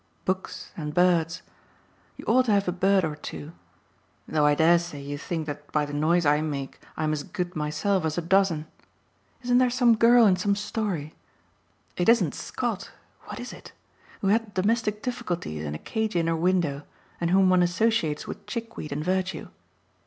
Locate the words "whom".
17.29-17.51